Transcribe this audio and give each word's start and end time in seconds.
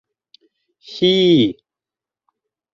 Һи... 0.93 1.13